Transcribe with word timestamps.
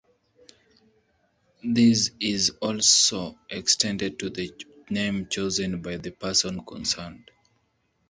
This 1.63 2.09
is 2.19 2.49
also 2.59 3.37
extended 3.51 4.17
to 4.17 4.31
the 4.31 4.51
name 4.89 5.27
chosen 5.27 5.83
by 5.83 5.97
the 5.97 6.09
person 6.09 6.65
concerned. 6.65 7.29